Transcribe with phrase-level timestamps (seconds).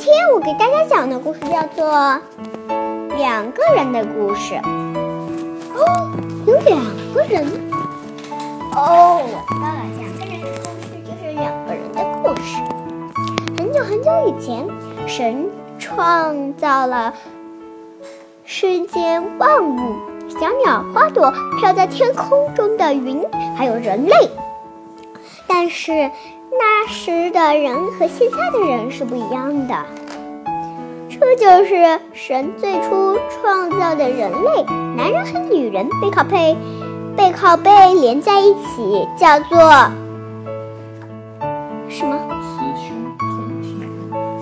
[0.00, 1.86] 今天我给大家讲的故事叫做
[3.18, 4.54] 《两个人的故事》。
[5.74, 6.10] 哦，
[6.46, 7.46] 有两个人。
[8.74, 12.56] 哦，我知道了，两个人的故事就是两个人的故事。
[13.58, 14.66] 很久很久以前，
[15.06, 17.12] 神创造了
[18.46, 19.96] 世间万物，
[20.30, 21.30] 小鸟、花朵、
[21.60, 23.22] 飘在天空中的云，
[23.54, 24.30] 还有人类。
[25.46, 26.10] 但是。
[26.62, 29.74] 那时的人和现在的人是不一样的，
[31.08, 34.62] 这就是神最初创造的人类，
[34.94, 36.54] 男人和女人背靠背，
[37.16, 39.58] 背靠背连在一起，叫做
[41.88, 42.18] 什么？
[42.28, 43.90] 雌雄同体人。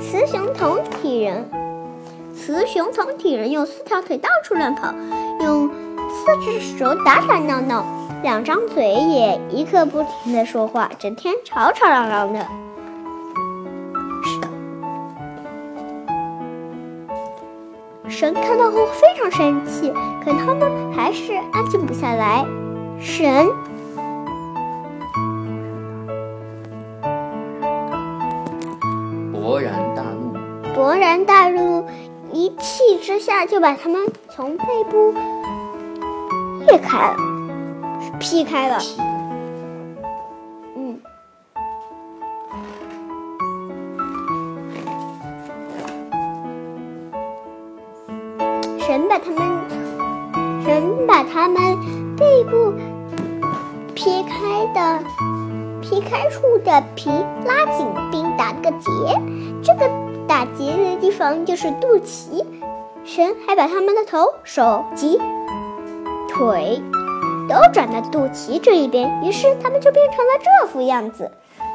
[0.00, 1.48] 雌雄同体人，
[2.34, 4.92] 雌雄同体人用四条腿到处乱跑，
[5.40, 7.84] 用四只手打打闹闹。
[8.22, 12.40] 两张嘴也一刻不停的说话，整天吵吵嚷嚷的。
[14.24, 14.48] 是的，
[18.10, 19.92] 神看到后非常生气，
[20.24, 22.44] 可他们还是安静不下来。
[23.00, 23.48] 神
[29.32, 30.34] 勃然大怒，
[30.74, 31.86] 勃然大怒，
[32.32, 35.14] 一气之下就把他们从背部
[36.66, 37.37] 裂开了。
[38.20, 38.78] 劈开了，
[40.76, 41.00] 嗯，
[48.80, 49.42] 神把他们，
[50.64, 51.56] 神把他们
[52.16, 52.74] 背部
[53.94, 54.98] 劈开的
[55.80, 57.08] 劈开处的皮
[57.46, 58.90] 拉紧，并打个结。
[59.62, 59.88] 这个
[60.26, 62.44] 打结的地方就是肚脐。
[63.04, 65.18] 神还把他们的头、手、及
[66.28, 66.82] 腿。
[67.48, 71.30] 都转到肚脐这一边，于是他们就变成了这副样子，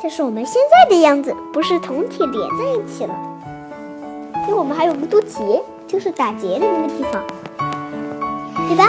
[0.00, 3.14] 就是我们现在的样子，不是同体连在一起了。
[4.46, 7.20] 因为我们还有个肚脐，就是打结的那个地方，
[8.68, 8.88] 对吧？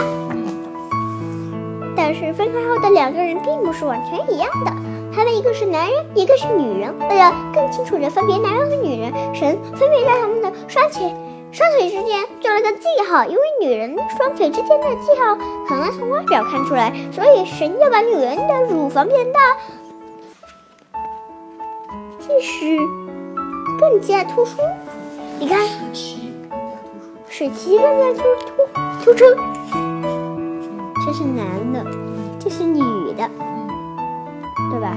[1.96, 4.70] 但是分开后的两个人并不是完全一样的，
[5.12, 6.94] 他们一个是男人，一个是女人。
[7.10, 11.12] 为了更清楚地分别男人和女人，神分别在他们的双腿。
[11.50, 15.34] 双腿之间做了个记号，因为女人双腿之间的记号
[15.66, 19.40] 很难从外表看出来，所以神要把女人的乳房变大，
[22.20, 22.78] 即使
[23.80, 24.58] 更加突出。
[25.40, 25.58] 你看，
[27.28, 28.46] 水脐更加突出，
[29.04, 29.24] 突出。
[31.06, 31.86] 这是男的，
[32.38, 32.80] 这是女
[33.14, 33.28] 的，
[34.70, 34.96] 对吧？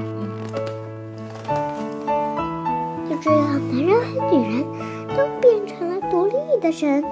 [3.10, 4.66] 就这样，男人和女人
[5.16, 5.91] 都变成。
[6.12, 7.04] 独立的人，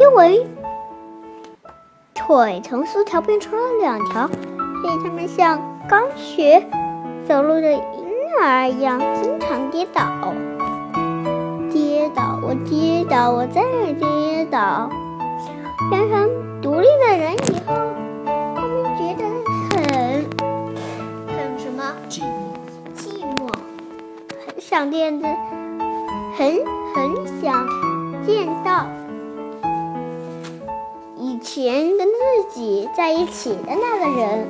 [0.00, 0.44] 因为
[2.12, 6.66] 腿从四条变成了两条，所以他们像刚学
[7.28, 7.80] 走路的婴
[8.42, 10.02] 儿一样，经常跌倒，
[11.70, 14.90] 跌倒，我跌倒，我再跌倒。
[15.88, 17.95] 变成独立的人以后。
[24.68, 25.28] 想见的，
[26.36, 26.56] 很
[26.92, 27.64] 很想
[28.26, 28.84] 见到
[31.16, 34.48] 以前跟自己在一起的那个人，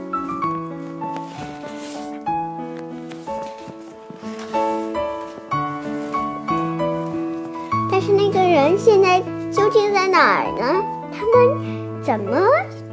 [7.92, 9.20] 但是那个人现在
[9.52, 10.82] 究竟在哪儿呢？
[11.12, 12.40] 他们怎么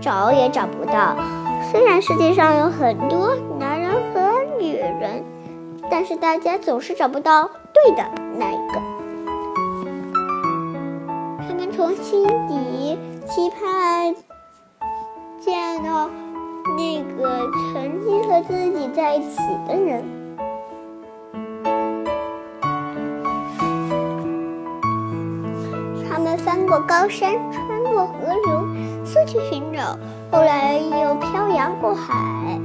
[0.01, 1.15] 找也找不到。
[1.71, 3.72] 虽然世界上有很多男。
[5.95, 8.03] 但是大家总是找不到对的
[8.35, 8.81] 那一个。
[11.47, 14.15] 他们从心底期盼
[15.39, 16.09] 见到
[16.75, 19.37] 那个曾经和自己在一起
[19.67, 20.03] 的人。
[26.09, 28.13] 他们翻过高山，穿过河
[28.47, 28.65] 流，
[29.05, 29.95] 四处寻找，
[30.31, 32.59] 后来又漂洋过海。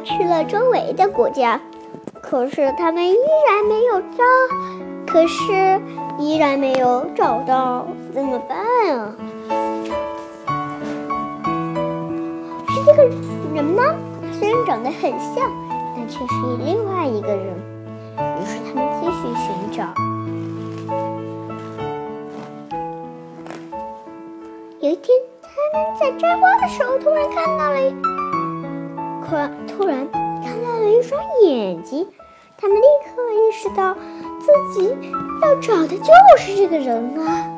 [0.00, 1.60] 去了周围的国家，
[2.20, 3.16] 可是他们依
[3.48, 4.24] 然没有找，
[5.06, 5.80] 可是
[6.18, 8.58] 依然没有找到，怎么办
[8.98, 9.14] 啊？
[12.68, 13.04] 是这个
[13.54, 13.82] 人吗？
[14.32, 15.50] 虽然长得很像，
[15.94, 17.46] 但却是另外一个人。
[18.16, 19.84] 于是他们继续寻找。
[24.80, 28.13] 有一天，他们在摘花的时候，突然看到了。
[29.28, 30.06] 可突然
[30.42, 32.06] 看到了一双眼睛，
[32.58, 34.94] 他们立刻意识到自己
[35.42, 37.48] 要找的就是这个人啊！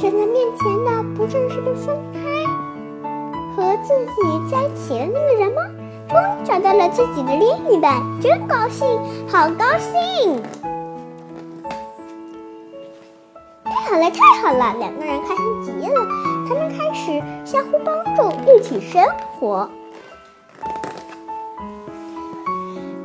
[0.00, 2.20] 站在面前的不正是被分开
[3.54, 5.62] 和自己在一起的那个人吗？
[6.08, 8.86] 终于找到了自己的另一半，真高兴，
[9.28, 10.42] 好高兴！
[13.64, 14.74] 太好了，太好了！
[14.78, 16.00] 两个人开心极了，
[16.52, 19.02] 才能开始相互帮助，一起生
[19.38, 19.68] 活。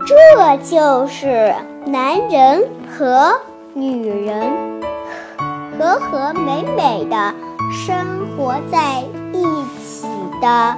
[0.05, 1.53] 这就是
[1.85, 3.39] 男人和
[3.73, 4.81] 女人
[5.77, 7.33] 和和美美的
[7.71, 8.05] 生
[8.35, 9.01] 活在
[9.33, 9.43] 一
[9.79, 10.07] 起
[10.41, 10.75] 的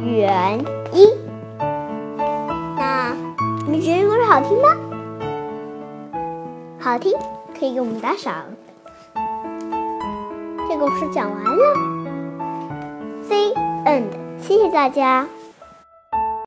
[0.00, 0.58] 原
[0.92, 1.08] 因。
[2.76, 3.12] 那
[3.66, 4.68] 你们觉得故事好听吗？
[6.78, 7.12] 好听，
[7.58, 8.57] 可以给我们打赏。
[10.68, 11.74] 这个故事讲完了
[13.26, 13.54] ，The
[13.86, 14.04] end，
[14.38, 15.26] 谢谢大家。